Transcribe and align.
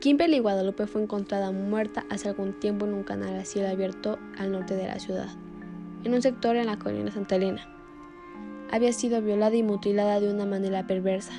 Kimberly 0.00 0.38
Guadalupe 0.38 0.86
fue 0.86 1.02
encontrada 1.02 1.50
muerta 1.50 2.06
hace 2.08 2.28
algún 2.28 2.52
tiempo 2.60 2.86
en 2.86 2.94
un 2.94 3.02
canal 3.02 3.34
a 3.34 3.44
cielo 3.44 3.66
abierto 3.66 4.16
al 4.38 4.52
norte 4.52 4.76
de 4.76 4.86
la 4.86 5.00
ciudad, 5.00 5.28
en 6.04 6.14
un 6.14 6.22
sector 6.22 6.54
en 6.54 6.66
la 6.66 6.78
colina 6.78 7.10
Santa 7.10 7.34
Elena. 7.34 7.66
Había 8.70 8.92
sido 8.92 9.20
violada 9.20 9.56
y 9.56 9.64
mutilada 9.64 10.20
de 10.20 10.32
una 10.32 10.46
manera 10.46 10.86
perversa, 10.86 11.32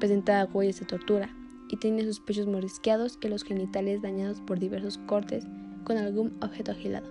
presentaba 0.00 0.50
huellas 0.50 0.80
de 0.80 0.86
tortura 0.86 1.28
y 1.68 1.76
tenía 1.76 2.04
sus 2.04 2.20
pechos 2.20 2.46
morisqueados 2.46 3.18
y 3.20 3.28
los 3.28 3.44
genitales 3.44 4.00
dañados 4.00 4.40
por 4.40 4.58
diversos 4.58 4.96
cortes 4.96 5.44
con 5.84 5.98
algún 5.98 6.38
objeto 6.40 6.72
agilado. 6.72 7.06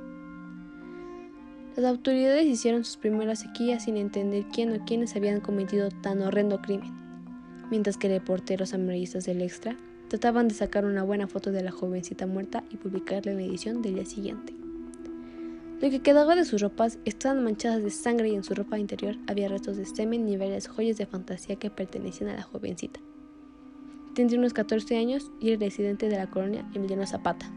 Las 1.76 1.86
autoridades 1.86 2.48
hicieron 2.48 2.84
sus 2.84 2.98
primeras 2.98 3.42
sequías 3.42 3.84
sin 3.84 3.98
entender 3.98 4.46
quién 4.52 4.74
o 4.74 4.84
quiénes 4.86 5.16
habían 5.16 5.40
cometido 5.40 5.90
tan 5.92 6.24
horrendo 6.24 6.64
crimen, 6.64 6.92
mientras 7.70 7.96
que 7.98 8.08
reporteros 8.08 8.74
amarillistas 8.74 9.26
del 9.26 9.44
Extra 9.44 9.78
Trataban 10.10 10.48
de 10.48 10.54
sacar 10.54 10.86
una 10.86 11.04
buena 11.04 11.28
foto 11.28 11.52
de 11.52 11.64
la 11.64 11.72
jovencita 11.72 12.28
muerta 12.28 12.64
y 12.70 12.78
publicarla 12.78 13.32
en 13.32 13.38
la 13.38 13.44
edición 13.44 13.82
del 13.82 13.96
día 13.96 14.06
siguiente. 14.06 14.54
Lo 15.82 15.90
que 15.90 16.02
quedaba 16.02 16.36
de 16.36 16.46
sus 16.46 16.62
ropas 16.62 17.00
estaban 17.06 17.44
manchadas 17.44 17.84
de 17.84 17.90
sangre 17.90 18.30
y 18.30 18.36
en 18.36 18.44
su 18.44 18.54
ropa 18.54 18.80
interior 18.80 19.18
había 19.28 19.50
restos 19.50 19.78
de 19.78 19.86
semen 19.86 20.28
y 20.30 20.38
varias 20.38 20.68
joyas 20.68 20.98
de 20.98 21.06
fantasía 21.06 21.58
que 21.58 21.70
pertenecían 21.70 22.30
a 22.30 22.36
la 22.36 22.44
jovencita. 22.44 23.00
Tendría 24.14 24.40
unos 24.40 24.54
14 24.54 24.96
años 24.98 25.32
y 25.42 25.50
era 25.50 25.60
residente 25.60 26.08
de 26.08 26.18
la 26.18 26.30
colonia 26.30 26.66
Emiliano 26.74 27.06
Zapata. 27.06 27.52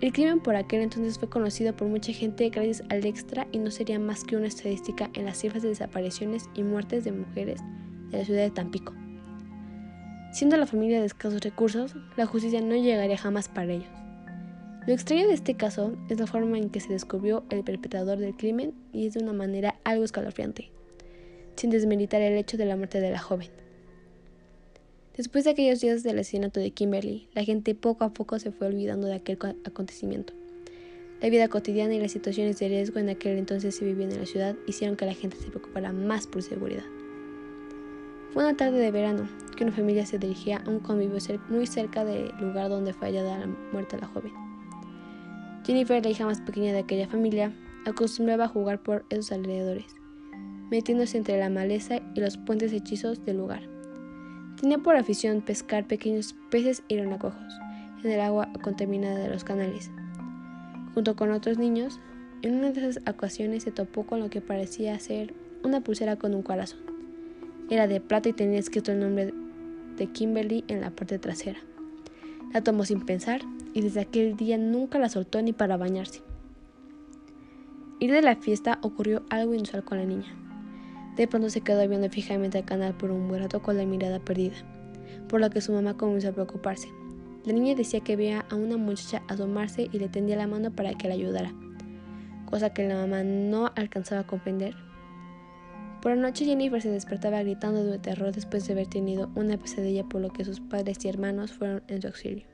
El 0.00 0.12
crimen 0.12 0.40
por 0.40 0.54
aquel 0.54 0.80
entonces 0.80 1.18
fue 1.18 1.28
conocido 1.28 1.74
por 1.76 1.88
mucha 1.88 2.12
gente 2.12 2.48
gracias 2.48 2.84
al 2.88 3.04
extra 3.04 3.48
y 3.52 3.58
no 3.58 3.70
sería 3.70 3.98
más 3.98 4.24
que 4.24 4.36
una 4.36 4.46
estadística 4.46 5.10
en 5.12 5.24
las 5.24 5.38
cifras 5.38 5.62
de 5.62 5.70
desapariciones 5.70 6.48
y 6.54 6.62
muertes 6.62 7.04
de 7.04 7.12
mujeres 7.12 7.60
de 8.10 8.18
la 8.18 8.24
ciudad 8.24 8.42
de 8.42 8.50
Tampico. 8.50 8.94
Siendo 10.30 10.58
la 10.58 10.66
familia 10.66 11.00
de 11.00 11.06
escasos 11.06 11.40
recursos, 11.40 11.94
la 12.16 12.26
justicia 12.26 12.60
no 12.60 12.76
llegaría 12.76 13.16
jamás 13.16 13.48
para 13.48 13.72
ellos. 13.72 13.88
Lo 14.86 14.92
extraño 14.92 15.26
de 15.26 15.34
este 15.34 15.54
caso 15.54 15.96
es 16.08 16.20
la 16.20 16.26
forma 16.26 16.58
en 16.58 16.70
que 16.70 16.80
se 16.80 16.92
descubrió 16.92 17.44
el 17.50 17.64
perpetrador 17.64 18.18
del 18.18 18.36
crimen 18.36 18.74
y 18.92 19.06
es 19.06 19.14
de 19.14 19.22
una 19.22 19.32
manera 19.32 19.78
algo 19.84 20.04
escalofriante, 20.04 20.70
sin 21.56 21.70
desmeritar 21.70 22.20
el 22.20 22.36
hecho 22.36 22.56
de 22.56 22.66
la 22.66 22.76
muerte 22.76 23.00
de 23.00 23.10
la 23.10 23.18
joven. 23.18 23.48
Después 25.16 25.44
de 25.44 25.50
aquellos 25.50 25.80
días 25.80 26.02
del 26.02 26.18
asesinato 26.18 26.60
de 26.60 26.70
Kimberly, 26.70 27.28
la 27.34 27.42
gente 27.42 27.74
poco 27.74 28.04
a 28.04 28.12
poco 28.12 28.38
se 28.38 28.52
fue 28.52 28.68
olvidando 28.68 29.08
de 29.08 29.14
aquel 29.14 29.38
acontecimiento. 29.64 30.34
La 31.20 31.30
vida 31.30 31.48
cotidiana 31.48 31.94
y 31.94 32.00
las 32.00 32.12
situaciones 32.12 32.58
de 32.58 32.68
riesgo 32.68 33.00
en 33.00 33.08
aquel 33.08 33.38
entonces 33.38 33.74
se 33.74 33.84
vivían 33.84 34.12
en 34.12 34.20
la 34.20 34.26
ciudad 34.26 34.56
hicieron 34.66 34.96
que 34.96 35.06
la 35.06 35.14
gente 35.14 35.36
se 35.36 35.48
preocupara 35.48 35.92
más 35.92 36.26
por 36.26 36.42
seguridad. 36.42 36.84
Fue 38.32 38.44
una 38.44 38.56
tarde 38.56 38.78
de 38.78 38.90
verano 38.90 39.28
que 39.58 39.64
una 39.64 39.72
familia 39.72 40.06
se 40.06 40.20
dirigía 40.20 40.62
a 40.64 40.70
un 40.70 40.78
convivio 40.78 41.18
muy 41.48 41.66
cerca 41.66 42.04
del 42.04 42.32
lugar 42.40 42.68
donde 42.68 42.92
fue 42.92 43.08
hallada 43.08 43.38
la 43.38 43.48
muerta 43.72 43.98
la 43.98 44.06
joven. 44.06 44.32
Jennifer, 45.66 46.00
la 46.00 46.10
hija 46.10 46.24
más 46.24 46.40
pequeña 46.40 46.72
de 46.72 46.78
aquella 46.78 47.08
familia, 47.08 47.52
acostumbraba 47.84 48.44
a 48.44 48.48
jugar 48.48 48.80
por 48.80 49.04
esos 49.10 49.32
alrededores, 49.32 49.96
metiéndose 50.70 51.18
entre 51.18 51.40
la 51.40 51.50
maleza 51.50 51.96
y 52.14 52.20
los 52.20 52.36
puentes 52.36 52.72
hechizos 52.72 53.24
del 53.24 53.38
lugar. 53.38 53.62
Tenía 54.60 54.78
por 54.78 54.94
afición 54.94 55.40
pescar 55.40 55.88
pequeños 55.88 56.36
peces 56.50 56.84
y 56.86 56.96
renacuajos 56.96 57.52
en 58.04 58.12
el 58.12 58.20
agua 58.20 58.52
contaminada 58.62 59.18
de 59.18 59.28
los 59.28 59.42
canales. 59.42 59.90
Junto 60.94 61.16
con 61.16 61.32
otros 61.32 61.58
niños, 61.58 61.98
en 62.42 62.54
una 62.54 62.70
de 62.70 62.88
esas 62.88 63.02
ocasiones 63.08 63.64
se 63.64 63.72
topó 63.72 64.06
con 64.06 64.20
lo 64.20 64.30
que 64.30 64.40
parecía 64.40 64.96
ser 65.00 65.34
una 65.64 65.80
pulsera 65.80 66.14
con 66.14 66.36
un 66.36 66.42
corazón. 66.42 66.78
Era 67.70 67.88
de 67.88 68.00
plata 68.00 68.28
y 68.28 68.32
tenía 68.32 68.60
escrito 68.60 68.92
el 68.92 69.00
nombre 69.00 69.34
de 69.98 70.06
Kimberly 70.06 70.64
en 70.68 70.80
la 70.80 70.90
parte 70.90 71.18
trasera. 71.18 71.58
La 72.52 72.62
tomó 72.62 72.84
sin 72.84 73.04
pensar 73.04 73.42
y 73.74 73.82
desde 73.82 74.00
aquel 74.00 74.36
día 74.36 74.56
nunca 74.56 74.98
la 74.98 75.08
soltó 75.08 75.42
ni 75.42 75.52
para 75.52 75.76
bañarse. 75.76 76.22
Ir 78.00 78.12
de 78.12 78.22
la 78.22 78.36
fiesta 78.36 78.78
ocurrió 78.82 79.24
algo 79.28 79.54
inusual 79.54 79.84
con 79.84 79.98
la 79.98 80.04
niña. 80.04 80.34
De 81.16 81.26
pronto 81.26 81.50
se 81.50 81.60
quedó 81.60 81.86
viendo 81.88 82.08
fijamente 82.08 82.58
al 82.58 82.64
canal 82.64 82.96
por 82.96 83.10
un 83.10 83.28
buen 83.28 83.42
rato 83.42 83.60
con 83.60 83.76
la 83.76 83.84
mirada 83.84 84.20
perdida, 84.20 84.56
por 85.28 85.40
lo 85.40 85.50
que 85.50 85.60
su 85.60 85.72
mamá 85.72 85.96
comenzó 85.96 86.28
a 86.28 86.32
preocuparse. 86.32 86.88
La 87.44 87.52
niña 87.52 87.74
decía 87.74 88.00
que 88.00 88.16
veía 88.16 88.46
a 88.50 88.54
una 88.54 88.76
muchacha 88.76 89.22
asomarse 89.28 89.88
y 89.92 89.98
le 89.98 90.08
tendía 90.08 90.36
la 90.36 90.46
mano 90.46 90.70
para 90.70 90.94
que 90.94 91.08
la 91.08 91.14
ayudara, 91.14 91.52
cosa 92.46 92.72
que 92.72 92.86
la 92.86 92.94
mamá 92.94 93.24
no 93.24 93.72
alcanzaba 93.74 94.22
a 94.22 94.26
comprender 94.26 94.74
por 96.00 96.12
la 96.14 96.22
noche 96.22 96.44
Jennifer 96.44 96.80
se 96.80 96.90
despertaba 96.90 97.42
gritando 97.42 97.84
de 97.84 97.98
terror 97.98 98.32
después 98.32 98.66
de 98.66 98.72
haber 98.72 98.86
tenido 98.86 99.30
una 99.34 99.56
pesadilla 99.56 100.04
por 100.04 100.20
lo 100.20 100.30
que 100.30 100.44
sus 100.44 100.60
padres 100.60 101.04
y 101.04 101.08
hermanos 101.08 101.52
fueron 101.52 101.82
en 101.88 102.02
su 102.02 102.08
auxilio. 102.08 102.44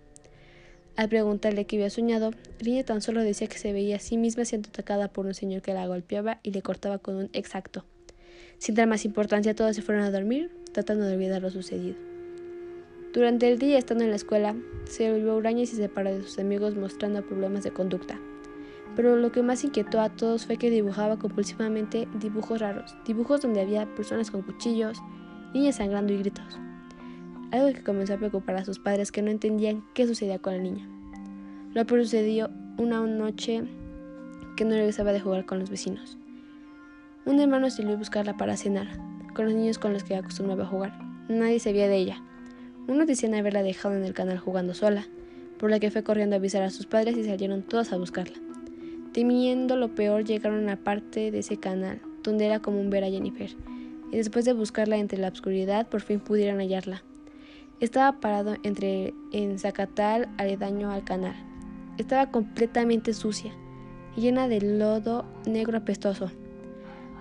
Al 0.96 1.08
preguntarle 1.08 1.66
qué 1.66 1.76
había 1.76 1.90
soñado, 1.90 2.30
la 2.30 2.64
niña 2.64 2.84
tan 2.84 3.02
solo 3.02 3.22
decía 3.22 3.48
que 3.48 3.58
se 3.58 3.72
veía 3.72 3.96
a 3.96 4.00
sí 4.00 4.16
misma 4.16 4.44
siendo 4.44 4.68
atacada 4.68 5.08
por 5.08 5.26
un 5.26 5.34
señor 5.34 5.60
que 5.60 5.74
la 5.74 5.86
golpeaba 5.86 6.38
y 6.42 6.52
le 6.52 6.62
cortaba 6.62 6.98
con 6.98 7.16
un 7.16 7.30
exacto. 7.32 7.84
Sin 8.58 8.76
dar 8.76 8.86
más 8.86 9.04
importancia, 9.04 9.54
todos 9.54 9.74
se 9.74 9.82
fueron 9.82 10.04
a 10.04 10.10
dormir, 10.10 10.50
tratando 10.72 11.04
de 11.04 11.14
olvidar 11.14 11.42
lo 11.42 11.50
sucedido. 11.50 11.96
Durante 13.12 13.50
el 13.50 13.58
día, 13.58 13.78
estando 13.78 14.04
en 14.04 14.10
la 14.10 14.16
escuela, 14.16 14.56
se 14.86 15.10
volvió 15.10 15.36
huraña 15.36 15.62
y 15.62 15.66
se 15.66 15.76
separó 15.76 16.14
de 16.14 16.22
sus 16.22 16.38
amigos 16.38 16.76
mostrando 16.76 17.26
problemas 17.26 17.64
de 17.64 17.72
conducta 17.72 18.18
pero 18.96 19.16
lo 19.16 19.32
que 19.32 19.42
más 19.42 19.64
inquietó 19.64 20.00
a 20.00 20.08
todos 20.08 20.46
fue 20.46 20.56
que 20.56 20.70
dibujaba 20.70 21.18
compulsivamente 21.18 22.08
dibujos 22.20 22.60
raros, 22.60 22.96
dibujos 23.04 23.42
donde 23.42 23.60
había 23.60 23.86
personas 23.94 24.30
con 24.30 24.42
cuchillos, 24.42 24.98
niñas 25.52 25.76
sangrando 25.76 26.12
y 26.12 26.18
gritos. 26.18 26.58
Algo 27.50 27.72
que 27.72 27.82
comenzó 27.82 28.14
a 28.14 28.18
preocupar 28.18 28.56
a 28.56 28.64
sus 28.64 28.78
padres 28.78 29.12
que 29.12 29.22
no 29.22 29.30
entendían 29.30 29.84
qué 29.94 30.06
sucedía 30.06 30.38
con 30.38 30.56
la 30.56 30.62
niña. 30.62 30.88
Lo 31.72 31.84
sucedió 31.88 32.50
una 32.78 33.00
noche 33.00 33.64
que 34.56 34.64
no 34.64 34.72
regresaba 34.72 35.12
de 35.12 35.20
jugar 35.20 35.44
con 35.44 35.58
los 35.58 35.70
vecinos. 35.70 36.18
Un 37.26 37.40
hermano 37.40 37.70
salió 37.70 37.94
a 37.94 37.96
buscarla 37.96 38.36
para 38.36 38.56
cenar, 38.56 38.88
con 39.34 39.46
los 39.46 39.54
niños 39.54 39.78
con 39.78 39.92
los 39.92 40.04
que 40.04 40.14
acostumbraba 40.14 40.66
jugar. 40.66 40.98
Nadie 41.28 41.58
sabía 41.58 41.88
de 41.88 41.96
ella. 41.96 42.22
Unos 42.86 43.06
decían 43.06 43.34
haberla 43.34 43.62
dejado 43.62 43.96
en 43.96 44.04
el 44.04 44.14
canal 44.14 44.38
jugando 44.38 44.74
sola, 44.74 45.06
por 45.58 45.70
lo 45.70 45.80
que 45.80 45.90
fue 45.90 46.04
corriendo 46.04 46.36
a 46.36 46.38
avisar 46.38 46.62
a 46.62 46.70
sus 46.70 46.86
padres 46.86 47.16
y 47.16 47.24
salieron 47.24 47.62
todos 47.62 47.92
a 47.92 47.96
buscarla. 47.96 48.36
Temiendo 49.14 49.76
lo 49.76 49.94
peor, 49.94 50.24
llegaron 50.24 50.68
a 50.68 50.76
parte 50.76 51.30
de 51.30 51.38
ese 51.38 51.56
canal, 51.56 52.02
donde 52.22 52.44
era 52.44 52.60
común 52.60 52.90
ver 52.90 53.04
a 53.04 53.08
Jennifer, 53.08 53.56
y 54.12 54.16
después 54.18 54.44
de 54.44 54.52
buscarla 54.52 54.98
entre 54.98 55.16
la 55.16 55.28
oscuridad, 55.28 55.86
por 55.86 56.02
fin 56.02 56.20
pudieron 56.20 56.58
hallarla. 56.58 57.02
Estaba 57.80 58.20
parado 58.20 58.56
entre 58.62 59.14
en 59.32 59.58
Zacatal, 59.58 60.28
aledaño 60.36 60.90
al 60.90 61.04
canal. 61.04 61.34
Estaba 61.96 62.30
completamente 62.30 63.14
sucia 63.14 63.54
llena 64.16 64.48
de 64.48 64.60
lodo 64.60 65.24
negro 65.46 65.78
apestoso. 65.78 66.30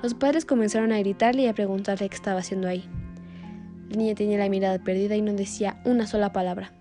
Los 0.02 0.14
padres 0.14 0.46
comenzaron 0.46 0.92
a 0.92 1.00
gritarle 1.00 1.44
y 1.44 1.48
a 1.48 1.54
preguntarle 1.54 2.10
qué 2.10 2.16
estaba 2.16 2.40
haciendo 2.40 2.68
ahí. 2.68 2.88
La 3.90 3.98
niña 3.98 4.16
tenía 4.16 4.38
la 4.38 4.50
mirada 4.50 4.80
perdida 4.80 5.16
y 5.16 5.22
no 5.22 5.34
decía 5.34 5.82
una 5.86 6.08
sola 6.08 6.34
palabra. 6.34 6.72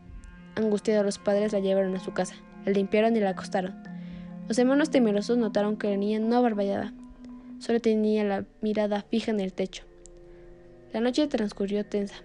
Angustiados 0.56 1.04
los 1.04 1.18
padres 1.18 1.52
la 1.52 1.60
llevaron 1.60 1.94
a 1.94 2.00
su 2.00 2.12
casa, 2.12 2.34
la 2.64 2.72
limpiaron 2.72 3.16
y 3.16 3.20
la 3.20 3.30
acostaron. 3.30 3.91
Los 4.48 4.58
hermanos 4.58 4.90
temerosos 4.90 5.38
notaron 5.38 5.76
que 5.76 5.88
la 5.88 5.96
niña 5.96 6.18
no 6.18 6.42
barballaba, 6.42 6.92
solo 7.58 7.80
tenía 7.80 8.24
la 8.24 8.44
mirada 8.60 9.02
fija 9.02 9.30
en 9.30 9.40
el 9.40 9.52
techo. 9.52 9.84
La 10.92 11.00
noche 11.00 11.26
transcurrió 11.28 11.86
tensa. 11.86 12.16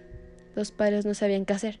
Los 0.54 0.72
padres 0.72 1.06
no 1.06 1.14
sabían 1.14 1.46
qué 1.46 1.54
hacer. 1.54 1.80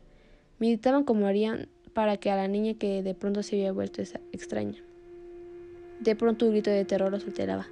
Meditaban 0.58 1.04
cómo 1.04 1.26
harían 1.26 1.68
para 1.92 2.16
que 2.16 2.30
a 2.30 2.36
la 2.36 2.48
niña 2.48 2.74
que 2.74 3.02
de 3.02 3.14
pronto 3.14 3.42
se 3.42 3.56
había 3.56 3.72
vuelto 3.72 4.00
extraña. 4.32 4.78
De 6.00 6.14
pronto 6.14 6.46
un 6.46 6.52
grito 6.52 6.70
de 6.70 6.84
terror 6.84 7.10
los 7.10 7.24
alteraba. 7.24 7.66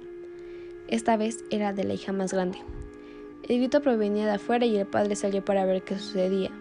Esta 0.89 1.17
vez 1.17 1.43
era 1.49 1.73
de 1.73 1.85
la 1.85 1.93
hija 1.93 2.11
más 2.11 2.33
grande. 2.33 2.59
El 3.47 3.59
grito 3.59 3.81
provenía 3.81 4.25
de 4.25 4.33
afuera 4.33 4.65
y 4.65 4.75
el 4.75 4.85
padre 4.85 5.15
salió 5.15 5.43
para 5.43 5.65
ver 5.65 5.83
qué 5.83 5.97
sucedía. 5.97 6.51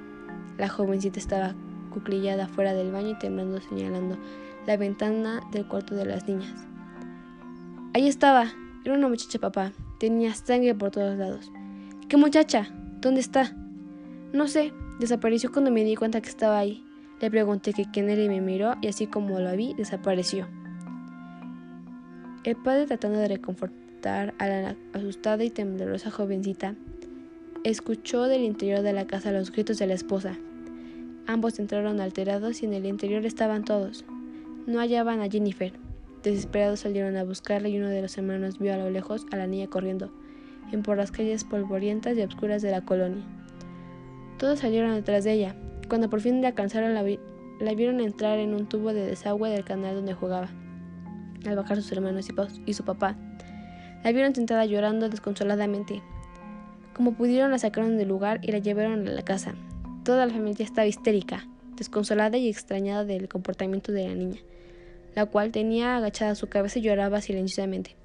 La 0.59 0.69
jovencita 0.69 1.19
estaba 1.19 1.57
cuclillada 1.97 2.47
fuera 2.47 2.75
del 2.75 2.93
baño 2.93 3.13
y 3.13 3.19
temblando 3.19 3.59
señalando 3.59 4.19
la 4.67 4.77
ventana 4.77 5.41
del 5.51 5.67
cuarto 5.67 5.95
de 5.95 6.05
las 6.05 6.29
niñas. 6.29 6.53
Ahí 7.95 8.07
estaba. 8.07 8.53
Era 8.85 8.95
una 8.95 9.09
muchacha, 9.09 9.39
papá. 9.39 9.73
Tenía 9.99 10.35
sangre 10.35 10.75
por 10.75 10.91
todos 10.91 11.17
lados. 11.17 11.51
¿Qué 12.09 12.19
muchacha? 12.19 12.69
¿Dónde 13.01 13.21
está? 13.21 13.57
No 14.35 14.47
sé. 14.47 14.75
Desapareció 15.01 15.51
cuando 15.51 15.71
me 15.71 15.85
di 15.85 15.97
cuenta 15.97 16.21
que 16.21 16.29
estaba 16.29 16.59
ahí. 16.59 16.85
Le 17.23 17.31
pregunté 17.31 17.73
que 17.73 17.91
quién 17.91 18.11
era 18.11 18.23
y 18.23 18.29
me 18.29 18.43
miró 18.43 18.75
y 18.83 18.89
así 18.89 19.07
como 19.07 19.41
lo 19.41 19.57
vi, 19.57 19.73
desapareció. 19.73 20.47
El 22.45 22.57
padre 22.57 22.85
tratando 22.85 23.19
de 23.19 23.29
reconfortar 23.29 24.35
a 24.39 24.47
la 24.47 24.77
asustada 24.93 25.43
y 25.43 25.51
temblorosa 25.51 26.11
jovencita, 26.11 26.75
escuchó 27.65 28.25
del 28.25 28.43
interior 28.43 28.83
de 28.83 28.93
la 28.93 29.07
casa 29.07 29.33
los 29.33 29.51
gritos 29.51 29.79
de 29.79 29.87
la 29.87 29.95
esposa. 29.95 30.37
Ambos 31.27 31.59
entraron 31.59 32.01
alterados 32.01 32.63
y 32.63 32.67
en 32.67 32.75
el 32.75 32.87
interior 32.87 33.27
estaban 33.27 33.65
todos, 33.65 34.05
no 34.67 34.79
hallaban 34.79 35.21
a 35.21 35.29
Jennifer. 35.29 35.73
Desesperados 36.23 36.81
salieron 36.81 37.17
a 37.17 37.25
buscarla 37.25 37.69
y 37.69 37.79
uno 37.79 37.89
de 37.89 38.03
los 38.03 38.17
hermanos 38.19 38.59
vio 38.59 38.75
a 38.75 38.77
lo 38.77 38.91
lejos 38.91 39.27
a 39.33 39.37
la 39.37 39.47
niña 39.47 39.67
corriendo 39.69 40.11
en 40.73 40.83
por 40.83 40.97
las 40.97 41.13
calles 41.13 41.45
polvorientas 41.45 42.17
y 42.17 42.23
oscuras 42.23 42.63
de 42.63 42.71
la 42.71 42.81
colonia. 42.83 43.25
Todos 44.39 44.61
salieron 44.61 44.95
detrás 44.95 45.25
de 45.25 45.33
ella, 45.33 45.57
Cuando 45.89 46.11
por 46.11 46.21
fin 46.21 46.41
le 46.41 46.49
alcanzaron, 46.49 46.95
la, 46.95 47.05
la 47.61 47.75
vieron 47.75 48.01
entrar 48.01 48.39
en 48.39 48.55
un 48.55 48.67
tubo 48.67 48.93
de 48.93 49.07
desagüe 49.07 49.51
del 49.51 49.65
canal 49.65 49.95
donde 49.95 50.15
jugaba. 50.15 50.49
Al 51.47 51.55
bajar 51.55 51.77
sus 51.77 51.93
hermanos 51.93 52.29
y 52.67 52.75
su 52.75 52.85
papá, 52.85 53.17
la 54.03 54.13
vieron 54.13 54.35
sentada 54.35 54.67
llorando 54.67 55.09
desconsoladamente. 55.09 56.03
Como 56.93 57.13
pudieron, 57.13 57.53
la 57.53 57.59
sacaron 57.59 57.99
del 57.99 58.09
lugar 58.09 58.41
y 58.43 58.51
la 58.51 58.59
llevaron 58.59 59.07
a 59.07 59.13
la 59.13 59.23
casa. 59.23 59.55
Toda 60.07 60.25
la 60.25 60.33
familia 60.33 60.65
estaba 60.65 60.87
histérica, 60.87 61.49
desconsolada 61.77 62.37
y 62.37 62.49
extrañada 62.49 63.05
del 63.05 63.29
comportamiento 63.29 63.91
de 63.91 64.07
la 64.07 64.15
niña, 64.15 64.39
la 65.17 65.27
cual 65.27 65.51
tenía 65.51 65.97
agachada 65.97 66.37
su 66.37 66.47
cabeza 66.47 66.79
y 66.79 66.83
lloraba 66.83 67.21
silenciosamente. 67.21 67.97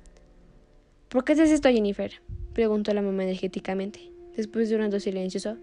¿Por 1.10 1.24
qué 1.24 1.34
haces 1.34 1.52
esto, 1.52 1.70
Jennifer? 1.70 2.14
preguntó 2.56 2.92
la 2.96 3.04
mamá 3.04 3.22
energéticamente. 3.22 4.00
Después 4.36 4.68
de 4.68 4.78
un 4.78 4.82
rato 4.82 5.00
silencioso, 5.00 5.58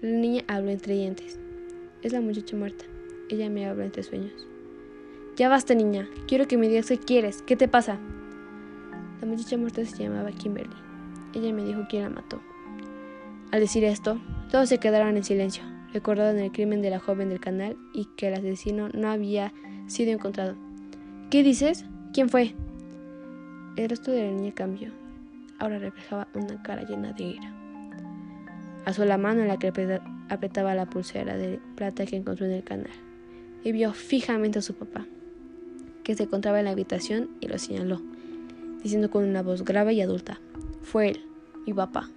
la 0.00 0.10
niña 0.10 0.44
habló 0.46 0.70
entre 0.70 0.94
dientes. 0.94 1.40
Es 2.04 2.12
la 2.12 2.20
muchacha 2.20 2.56
muerta. 2.56 2.84
Ella 3.28 3.50
me 3.50 3.66
habla 3.66 3.86
entre 3.86 4.04
sueños. 4.04 4.46
Ya 5.34 5.48
basta, 5.48 5.74
niña. 5.74 6.08
Quiero 6.28 6.46
que 6.46 6.56
me 6.56 6.68
digas 6.68 6.86
qué 6.86 6.98
quieres. 6.98 7.42
¿Qué 7.42 7.56
te 7.56 7.66
pasa? 7.66 7.98
La 9.20 9.26
muchacha 9.26 9.56
muerta 9.56 9.84
se 9.84 10.04
llamaba 10.04 10.30
Kimberly. 10.30 10.70
Ella 11.34 11.52
me 11.52 11.64
dijo 11.64 11.80
quién 11.90 12.04
la 12.04 12.10
mató. 12.10 12.40
Al 13.50 13.58
decir 13.58 13.82
esto, 13.82 14.20
todos 14.52 14.68
se 14.68 14.78
quedaron 14.78 15.16
en 15.16 15.24
silencio, 15.24 15.64
recordando 15.92 16.42
el 16.42 16.52
crimen 16.52 16.82
de 16.82 16.90
la 16.90 17.00
joven 17.00 17.28
del 17.28 17.40
canal 17.40 17.76
y 17.92 18.06
que 18.16 18.28
el 18.28 18.34
asesino 18.34 18.88
no 18.90 19.10
había 19.10 19.52
sido 19.86 20.12
encontrado. 20.12 20.54
¿Qué 21.30 21.42
dices? 21.42 21.84
¿Quién 22.12 22.28
fue? 22.28 22.54
El 23.76 23.88
rostro 23.88 24.12
de 24.12 24.24
la 24.24 24.32
niña 24.32 24.52
cambió. 24.52 24.90
Ahora 25.58 25.78
reflejaba 25.78 26.28
una 26.34 26.62
cara 26.62 26.82
llena 26.82 27.12
de 27.12 27.24
ira. 27.24 27.54
Alzó 28.84 29.04
la 29.04 29.18
mano 29.18 29.42
en 29.42 29.48
la 29.48 29.58
que 29.58 29.72
apretaba 30.28 30.74
la 30.74 30.86
pulsera 30.86 31.36
de 31.36 31.60
plata 31.76 32.06
que 32.06 32.16
encontró 32.16 32.46
en 32.46 32.52
el 32.52 32.64
canal 32.64 32.90
y 33.62 33.72
vio 33.72 33.92
fijamente 33.92 34.58
a 34.58 34.62
su 34.62 34.74
papá, 34.74 35.06
que 36.02 36.14
se 36.14 36.24
encontraba 36.24 36.58
en 36.58 36.64
la 36.64 36.70
habitación 36.70 37.28
y 37.40 37.48
lo 37.48 37.58
señaló, 37.58 38.00
diciendo 38.82 39.10
con 39.10 39.24
una 39.24 39.42
voz 39.42 39.64
grave 39.64 39.92
y 39.92 40.00
adulta, 40.00 40.40
fue 40.82 41.10
él, 41.10 41.24
mi 41.66 41.74
papá. 41.74 42.08